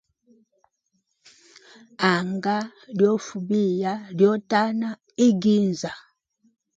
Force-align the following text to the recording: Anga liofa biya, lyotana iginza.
Anga 2.11 2.57
liofa 2.97 3.37
biya, 3.47 3.93
lyotana 4.17 4.89
iginza. 5.27 5.91